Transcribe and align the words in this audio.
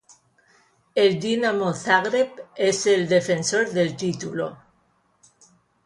El 0.95 1.19
Dinamo 1.19 1.73
Zagreb 1.75 2.31
es 2.55 2.87
el 2.87 3.07
defensor 3.07 3.69
del 3.69 3.95
título. 3.95 4.57